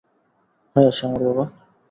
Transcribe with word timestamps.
হ্যাঁ 0.75 0.91
শামার 0.91 1.21
বাবা। 1.27 1.45